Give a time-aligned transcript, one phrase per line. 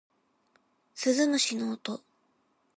[0.95, 2.03] 鈴虫の音